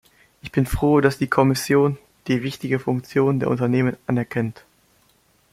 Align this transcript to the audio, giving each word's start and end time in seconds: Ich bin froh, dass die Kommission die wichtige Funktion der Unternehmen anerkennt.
Ich 0.41 0.51
bin 0.51 0.65
froh, 0.65 0.99
dass 0.99 1.19
die 1.19 1.27
Kommission 1.27 1.95
die 2.25 2.41
wichtige 2.41 2.79
Funktion 2.79 3.39
der 3.39 3.51
Unternehmen 3.51 3.97
anerkennt. 4.07 4.65